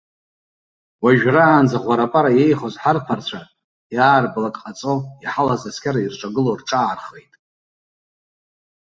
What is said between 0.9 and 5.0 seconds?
Уажәраанӡа ӷәарапара еихоз ҳарԥарцәа, иаарбалак ҟаҵо